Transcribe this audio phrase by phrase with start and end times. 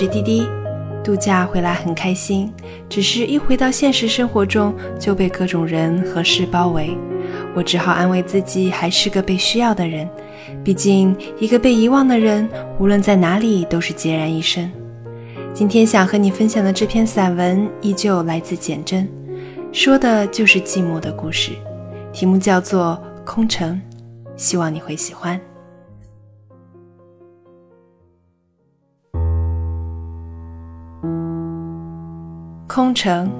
[0.00, 0.46] 是滴滴，
[1.02, 2.52] 度假回来很开心，
[2.88, 6.96] 只是一回到现实生活中就被各种人和事包围，
[7.52, 10.08] 我只好安慰自己还是个被需要的人。
[10.62, 12.48] 毕竟，一个被遗忘的人，
[12.78, 14.70] 无论在哪里都是孑然一身。
[15.52, 19.08] 今天想和你分享的这篇散文，依旧来自简真，
[19.72, 21.50] 说的就是寂寞的故事，
[22.12, 23.74] 题目叫做《空城》，
[24.36, 25.40] 希望你会喜欢。
[32.68, 33.30] 空城，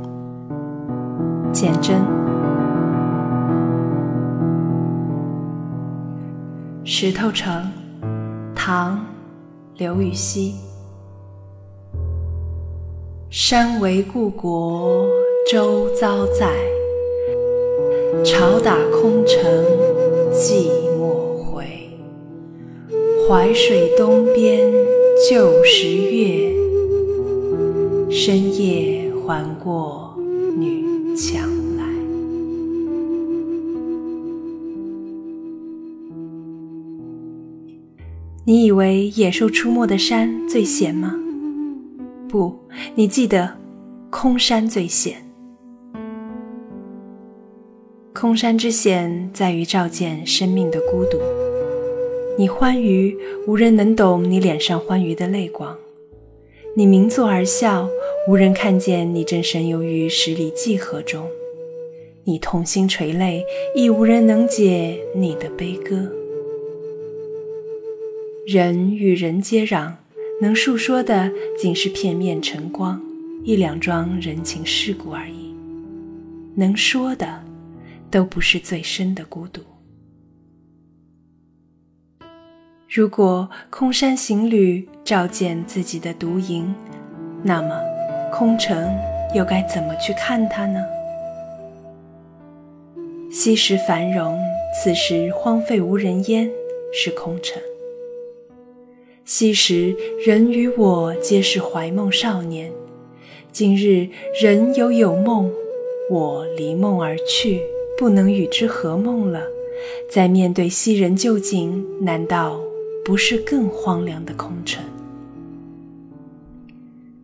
[1.53, 1.99] 简真。
[6.83, 7.71] 石头城，
[8.55, 9.05] 唐，
[9.77, 10.55] 刘禹锡。
[13.29, 15.07] 山为故国，
[15.53, 16.51] 周遭在。
[18.25, 19.45] 朝打空城，
[20.33, 21.67] 寂寞回。
[23.29, 24.73] 淮水东边
[25.29, 26.51] 旧时月，
[28.11, 29.07] 深夜。
[29.29, 30.17] 还过
[30.57, 31.85] 女墙来。
[38.47, 41.15] 你以为野兽出没的山最险吗？
[42.27, 42.59] 不，
[42.95, 43.53] 你记得，
[44.09, 45.23] 空山最险。
[48.15, 51.19] 空山之险在于照见生命的孤独。
[52.39, 53.15] 你欢愉，
[53.47, 55.77] 无人能懂你脸上欢愉的泪光。
[56.79, 57.91] 你明坐而笑，
[58.29, 61.25] 无人看见你正神游于十里寄河中；
[62.23, 66.09] 你痛心垂泪，亦无人能解你的悲歌。
[68.47, 69.93] 人与人接壤，
[70.41, 73.03] 能述说的仅是片面晨光，
[73.43, 75.53] 一两桩人情世故而已；
[76.55, 77.43] 能说的，
[78.09, 79.61] 都不是最深的孤独。
[82.91, 86.75] 如果空山行旅照见自己的独影，
[87.43, 87.79] 那么
[88.33, 88.97] 空城
[89.35, 90.83] 又该怎么去看它呢？
[93.31, 94.41] 昔时繁荣，
[94.73, 96.51] 此时荒废无人烟，
[96.91, 97.61] 是空城。
[99.27, 102.73] 昔时人与我皆是怀梦少年，
[103.53, 104.09] 今日
[104.41, 105.53] 人有有梦，
[106.11, 107.61] 我离梦而去，
[107.99, 109.43] 不能与之合梦了。
[110.11, 112.59] 在面对昔人旧景，难道？
[113.09, 114.85] 不是更荒凉的空城。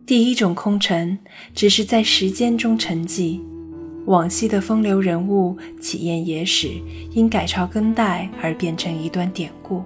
[0.03, 1.15] 第一种空城，
[1.53, 3.39] 只是在时间中沉寂，
[4.05, 6.71] 往昔的风流人物、起宴野史，
[7.11, 9.83] 因改朝更代而变成一段典故，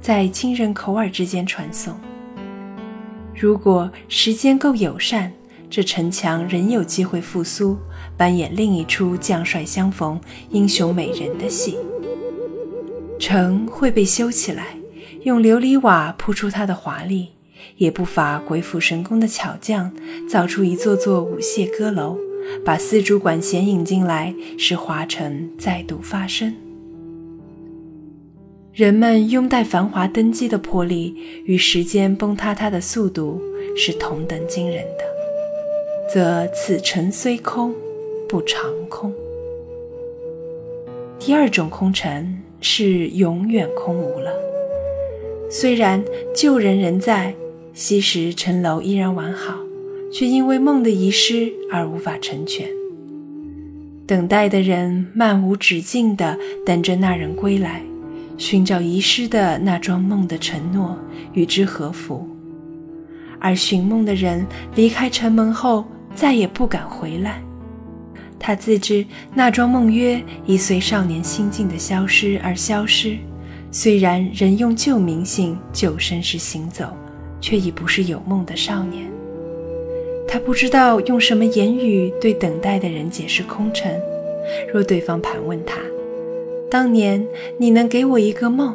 [0.00, 1.92] 在亲人口耳之间传颂。
[3.38, 5.30] 如果时间够友善，
[5.68, 7.76] 这城墙仍有机会复苏，
[8.16, 10.18] 扮演另一出将帅相逢、
[10.48, 11.76] 英雄美人的戏。
[13.18, 14.75] 城会被修起来。
[15.26, 17.30] 用琉璃瓦铺出它的华丽，
[17.78, 19.92] 也不乏鬼斧神工的巧匠
[20.28, 22.16] 造出一座座舞榭歌楼，
[22.64, 26.54] 把丝竹管弦引进来，使华城再度发生。
[28.72, 33.42] 人们拥戴繁华登基的魄力，与时间崩塌它的速度
[33.76, 37.74] 是同等惊人的，则此城虽空，
[38.28, 39.12] 不长空。
[41.18, 44.32] 第二种空城是永远空无了。
[45.48, 46.02] 虽然
[46.34, 47.32] 旧人仍在，
[47.72, 49.54] 昔时城楼依然完好，
[50.12, 52.66] 却因为梦的遗失而无法成全。
[54.06, 57.80] 等待的人漫无止境地等着那人归来，
[58.36, 60.98] 寻找遗失的那桩梦的承诺，
[61.32, 62.28] 与之合符。
[63.38, 67.40] 而寻梦的人离开城门后，再也不敢回来。
[68.38, 73.16] 他自知那桩梦约已随少年心境的消失而消失。
[73.78, 76.86] 虽然仍用旧名姓、旧身世行走，
[77.42, 79.06] 却已不是有梦的少年。
[80.26, 83.92] 他不知道用什么言语对等待的人解释空城。
[84.72, 85.76] 若对方盘问他
[86.72, 87.22] ：“当年
[87.58, 88.74] 你能给我一个梦，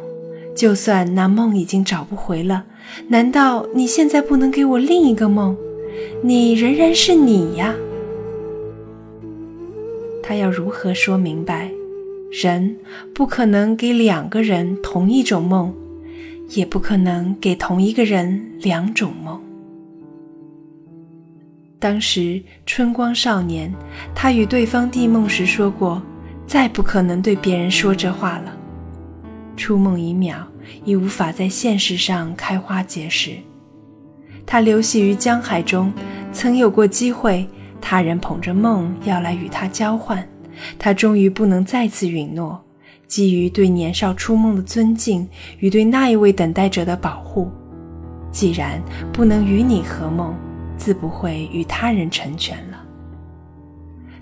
[0.54, 2.66] 就算那梦已经找不回了，
[3.08, 5.58] 难道你现在不能给我另一个梦？
[6.22, 7.74] 你仍然是你呀？”
[10.22, 11.71] 他要如何说明白？
[12.32, 12.78] 人
[13.14, 15.74] 不可能给两个人同一种梦，
[16.52, 19.38] 也不可能给同一个人两种梦。
[21.78, 23.70] 当时春光少年，
[24.16, 26.02] 他与对方递梦时说过，
[26.48, 28.58] 再不可能对别人说这话了。
[29.58, 30.48] 初梦一秒，
[30.86, 33.32] 已无法在现实上开花结实。
[34.46, 35.92] 他流徙于江海中，
[36.32, 37.46] 曾有过机会，
[37.82, 40.26] 他人捧着梦要来与他交换。
[40.78, 42.60] 他终于不能再次允诺，
[43.08, 45.28] 基于对年少初梦的尊敬
[45.60, 47.50] 与对那一位等待者的保护，
[48.32, 48.82] 既然
[49.12, 50.36] 不能与你合梦，
[50.78, 52.84] 自不会与他人成全了。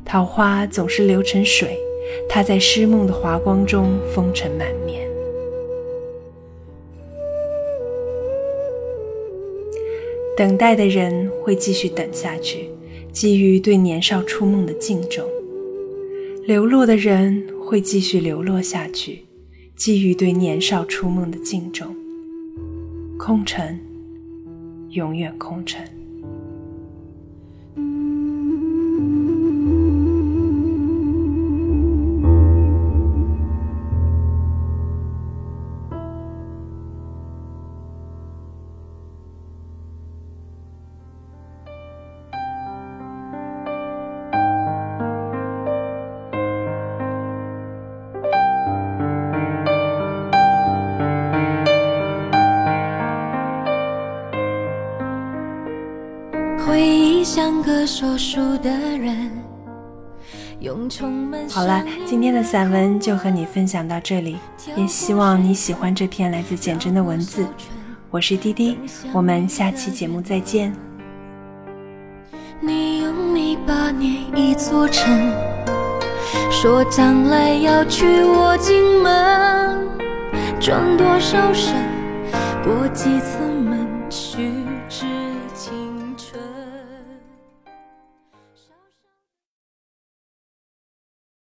[0.03, 1.77] 桃花总是流成水，
[2.27, 5.07] 它在诗梦的华光中风尘满面。
[10.35, 12.69] 等待的人会继续等下去，
[13.11, 15.25] 基于对年少初梦的敬重；
[16.49, 19.23] 流落的人会继续流落下去，
[19.75, 21.95] 基于对年少初梦的敬重。
[23.19, 23.79] 空城，
[24.89, 25.79] 永远空城。
[56.69, 59.31] 回忆像个说书的人，
[61.49, 64.37] 好了，今天的散文就和你分享到这里，
[64.75, 67.43] 也希望你喜欢这篇来自简真的文字。
[68.11, 68.77] 我是滴滴，
[69.11, 70.71] 我们下期节目再见。
[72.61, 75.33] 你用泥巴捏一座城，
[76.51, 79.87] 说将来要娶我进门，
[80.59, 81.73] 转多少身，
[82.63, 83.58] 过几次。